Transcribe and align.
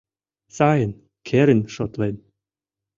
Сайын, 0.57 0.91
керын 1.27 1.59
шотлен 1.73 2.15